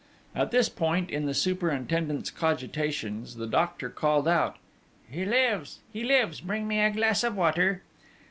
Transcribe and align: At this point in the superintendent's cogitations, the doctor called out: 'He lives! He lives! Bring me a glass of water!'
At 0.35 0.49
this 0.49 0.67
point 0.67 1.11
in 1.11 1.27
the 1.27 1.33
superintendent's 1.35 2.31
cogitations, 2.31 3.35
the 3.35 3.45
doctor 3.45 3.87
called 3.87 4.27
out: 4.27 4.57
'He 5.07 5.25
lives! 5.25 5.81
He 5.93 6.03
lives! 6.03 6.41
Bring 6.41 6.67
me 6.67 6.79
a 6.79 6.89
glass 6.89 7.23
of 7.23 7.35
water!' 7.35 7.83